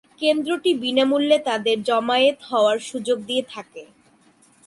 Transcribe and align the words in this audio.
কেন্দ্রটি 0.21 0.71
বিনামূল্যে 0.83 1.37
তাদের 1.49 1.77
জমায়েত 1.83 2.37
হওয়ার 2.49 2.77
সুযোগ 2.89 3.17
দিয়ে 3.29 3.43
থাকে। 3.53 3.83